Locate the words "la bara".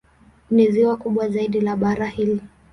1.61-2.05